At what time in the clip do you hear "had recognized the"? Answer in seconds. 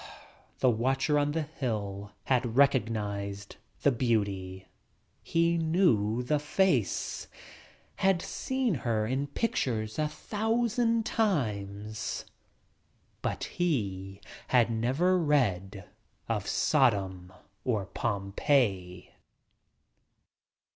2.23-3.91